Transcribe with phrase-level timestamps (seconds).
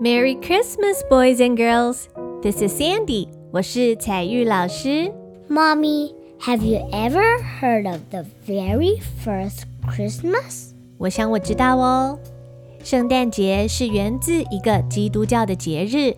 [0.00, 2.08] Merry Christmas, boys and girls.
[2.42, 3.28] This is Sandy.
[3.52, 5.12] 我是彩玉老师。
[5.48, 10.72] Mommy, have you ever heard of the very first Christmas?
[10.98, 12.18] 我想我知道哦。
[12.82, 16.16] 圣诞节是源自一个基督教的节日。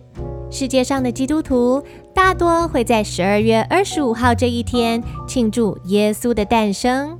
[0.49, 1.83] 世界上的基督徒
[2.13, 7.19] 大多会在十二月二十五号这一天庆祝耶稣的诞生。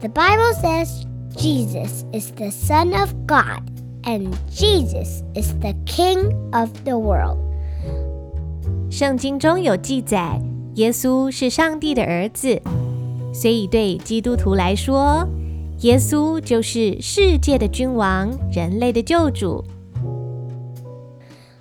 [0.00, 1.04] The Bible says
[1.36, 3.71] Jesus is the Son of God
[4.04, 7.38] and Jesus is the King of the world.
[8.90, 10.40] 圣经中有记载，
[10.74, 12.60] 耶稣是上帝的儿子，
[13.32, 15.28] 所以对基督徒来说，
[15.80, 19.64] 耶稣就是世界的君王，人类的救主。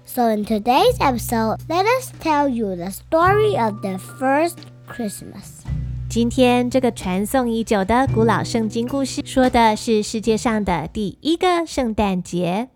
[0.05, 4.55] So, in today's episode, let us tell you the story of the first
[4.88, 5.61] Christmas.
[6.12, 12.68] 今天这个传颂已久的古老圣经故事，说的是世界上的第一个圣诞节，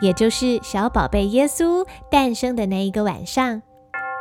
[0.00, 3.60] 也就是小宝贝耶稣诞生的那一个晚上。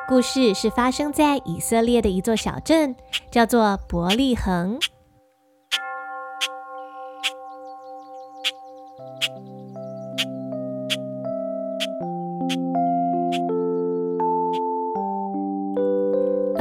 [0.10, 2.94] 故事是发生在以色列的一座小镇，
[3.32, 4.78] 叫做伯利恒。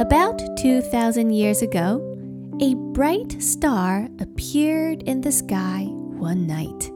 [0.06, 2.00] About 2,000 years ago,
[2.60, 5.86] a bright star appeared in the sky
[6.18, 6.90] one night.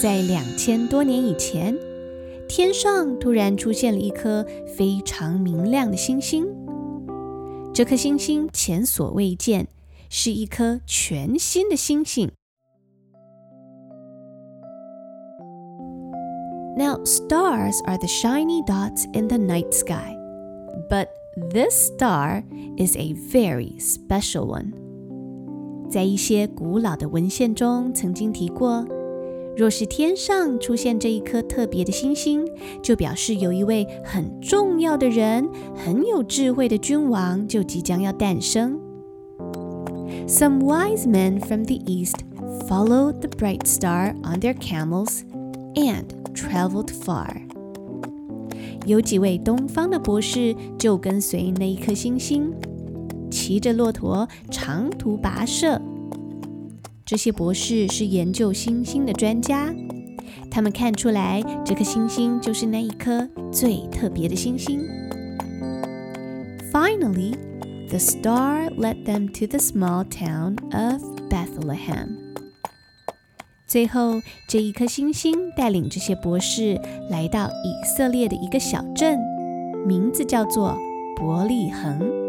[0.00, 1.76] 在两千多年以前，
[2.48, 6.46] 天上突然出现了一颗非常明亮的星星。
[7.74, 9.66] 这颗星星前所未见，
[10.08, 12.30] 是一颗全新的星星。
[16.76, 20.16] Now, stars are the shiny dots in the night sky,
[20.88, 21.08] but
[21.50, 22.42] this star
[22.76, 24.72] is a very special one.
[25.88, 28.86] 在一些古老的文献中曾经提过，
[29.56, 32.46] 若是天上出现这一颗特别的星星，
[32.82, 38.78] 就表示有一位很重要的人、很有智慧的君王就即将要诞生。
[40.26, 42.16] Some wise men from the east
[42.68, 45.22] followed the bright star on their camels
[45.74, 47.40] and traveled far.
[48.85, 52.51] 有几位东方的博士就跟随那一颗星星，
[53.31, 55.81] 骑着骆驼长途跋涉。
[57.05, 59.73] 这些博士是研究星星的专家，
[60.49, 64.81] 他们看出来这颗星星就是那一颗最特别的星星。
[66.71, 67.35] Finally,
[67.89, 72.22] the star led them to the small town of Bethlehem.
[73.73, 76.79] 最后，这一颗星星带领这些博士
[77.09, 79.17] 来到以色列的一个小镇，
[79.87, 80.77] 名字叫做
[81.15, 82.22] 伯利恒。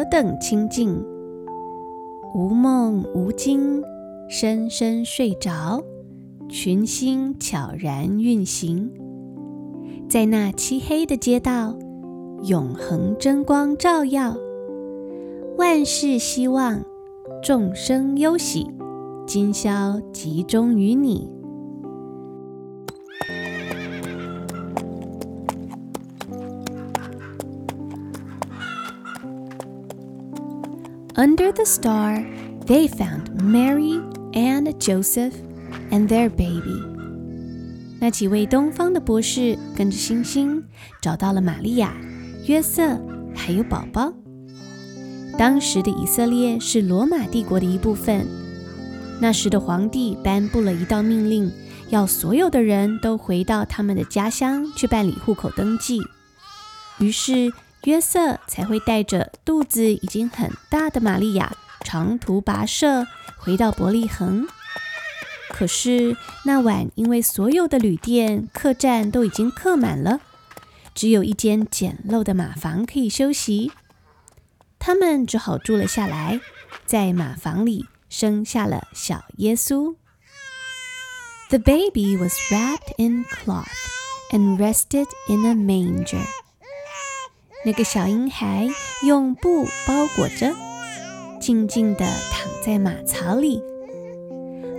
[0.00, 1.04] 何等清静，
[2.34, 3.82] 无梦无惊，
[4.30, 5.78] 深深睡着，
[6.48, 8.90] 群星悄然运行，
[10.08, 11.76] 在那漆黑的街道，
[12.44, 14.34] 永恒真光照耀，
[15.58, 16.82] 万事希望，
[17.42, 18.66] 众生忧喜，
[19.26, 21.39] 今宵集中于你。
[31.20, 32.24] Under the star,
[32.64, 34.00] they found Mary
[34.32, 35.34] and Joseph
[35.90, 36.82] and their baby.
[38.00, 40.64] 那几位东方的博士跟着星星
[41.02, 41.94] 找到了玛利亚、
[42.46, 42.98] 约瑟
[43.34, 44.10] 还有宝宝。
[45.36, 48.26] 当时的以色列是罗马帝国的一部分。
[49.20, 51.52] 那时的皇帝颁布了一道命令，
[51.90, 56.00] 要所有的人都回到他们的家乡去办理户口登记。
[56.98, 57.52] 于是
[57.83, 63.05] 约瑟才会带着肚子已经很大的玛利亚长途跋涉
[63.37, 64.47] 回到伯利恒。
[65.49, 70.19] 可是那晚，因为所有的旅店、客栈都已经客满了，
[70.93, 73.71] 只有一间简陋的马房可以休息。
[74.79, 76.41] 他们只好住了下来，
[76.85, 79.95] 在马房里生下了小耶稣。
[81.49, 83.65] The baby was wrapped in cloth
[84.31, 86.25] and rested in a manger.
[87.62, 88.66] 那个小婴孩
[89.06, 90.50] 用布包裹着，
[91.38, 93.62] 静静地躺在马槽里。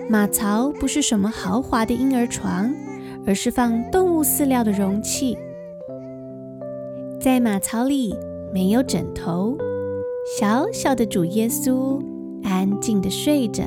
[0.10, 2.74] 马槽不是什么豪华的婴儿床，
[3.28, 5.38] 而是放动物饲料的容器。
[7.20, 8.16] 在马槽里
[8.52, 9.56] 没有枕头，
[10.40, 12.04] 小小的主耶稣
[12.44, 13.64] 安静地睡着。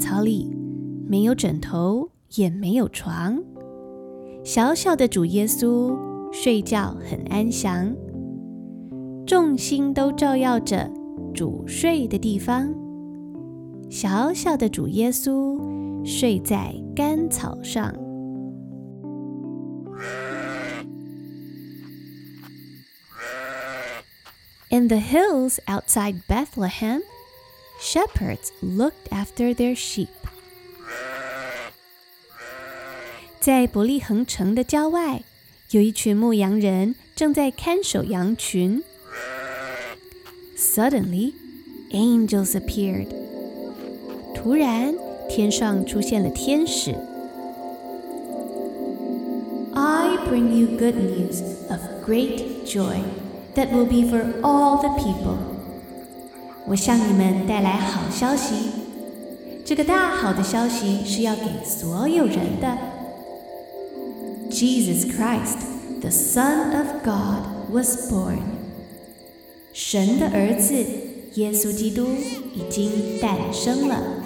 [0.00, 0.50] 槽里，
[1.06, 3.38] 没有枕头，也没有床。
[4.42, 5.94] 小小的主耶稣
[6.32, 7.94] 睡觉很安详，
[9.26, 10.90] 众星都照耀着
[11.34, 12.72] 主睡的地方。
[13.90, 15.60] 小小的主耶稣
[16.02, 17.94] 睡在干草上。
[24.70, 27.02] In the hills outside Bethlehem.
[27.80, 30.08] shepherds looked after their sheep.
[33.38, 35.22] 在伯利恒城的郊外，
[35.70, 38.82] 有一群牧羊人正在看守羊群。
[40.56, 41.34] Suddenly,
[41.92, 43.08] angels appeared.
[44.34, 44.94] 突然，
[45.28, 46.92] 天上出现了天使。
[49.74, 53.02] I bring you good news of great joy
[53.54, 55.49] that will be for all the people.
[56.67, 58.55] 我向你们带来好消息，
[59.65, 62.77] 这个大好的消息是要给所有人的。
[64.49, 65.59] Jesus Christ,
[66.01, 68.39] the Son of God, was born.
[69.73, 70.75] 神的儿子
[71.35, 72.07] 耶稣基督
[72.53, 74.21] 已经诞生了。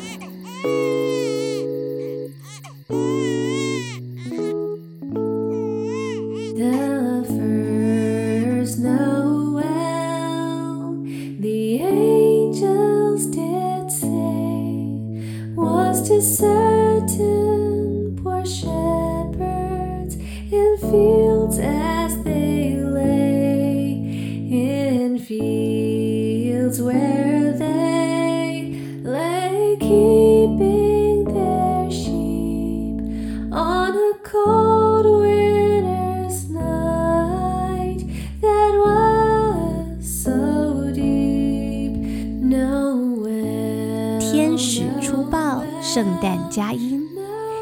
[44.57, 47.07] 始出报圣诞佳音，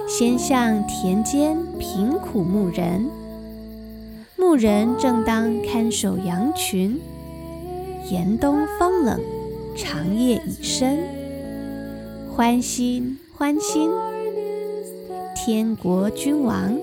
[0.07, 3.09] 先向田间贫苦牧人。
[4.37, 6.99] 牧人正当看守羊群，
[8.11, 9.19] 严冬风冷，
[9.75, 10.99] 长夜已深。
[12.35, 13.89] 欢欣欢欣，
[15.35, 16.77] 天国君王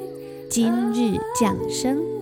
[0.49, 2.20] 今日降生。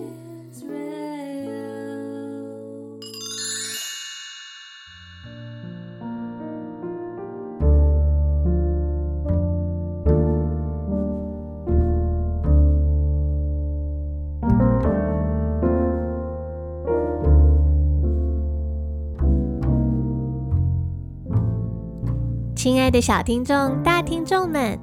[22.69, 24.77] 亲爱的小听众、大听众们，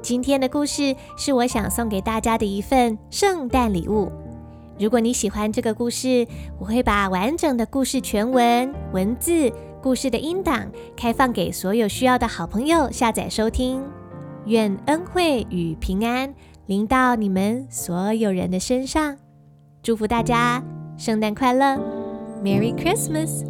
[0.00, 4.10] 今天的故事是我想送给大家的一份圣诞礼物。
[4.78, 6.26] 如果你喜欢这个故事，
[6.58, 9.52] 我会把完整的故事全文、文字、
[9.82, 10.66] 故事的音档
[10.96, 13.82] 开放给所有需要的好朋友下载收听。
[14.46, 19.14] 愿恩惠与平安临到你们所有人的身上。
[19.82, 20.64] 祝福大家
[20.96, 21.78] 圣诞快乐
[22.42, 23.44] ，Merry Christmas！